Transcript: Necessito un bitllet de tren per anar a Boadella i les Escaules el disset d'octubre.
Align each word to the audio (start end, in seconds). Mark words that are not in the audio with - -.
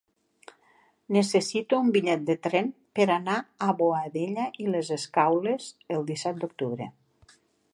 Necessito 1.17 1.81
un 1.87 1.91
bitllet 1.97 2.23
de 2.29 2.35
tren 2.47 2.71
per 2.99 3.07
anar 3.17 3.35
a 3.67 3.67
Boadella 3.83 4.47
i 4.65 4.67
les 4.77 4.91
Escaules 4.97 5.69
el 5.99 6.03
disset 6.11 6.41
d'octubre. 6.43 6.89